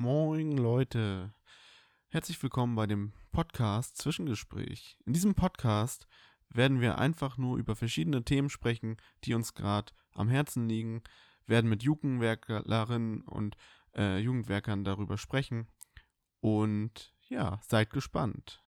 [0.00, 1.34] Moin Leute,
[2.06, 4.96] herzlich willkommen bei dem Podcast Zwischengespräch.
[5.04, 6.06] In diesem Podcast
[6.50, 11.02] werden wir einfach nur über verschiedene Themen sprechen, die uns gerade am Herzen liegen,
[11.46, 13.56] werden mit Jugendwerklerinnen und
[13.96, 15.66] äh, Jugendwerkern darüber sprechen
[16.38, 18.62] und ja, seid gespannt.